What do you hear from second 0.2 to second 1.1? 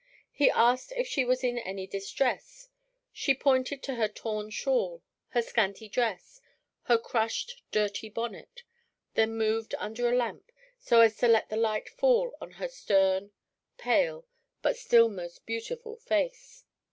He asked if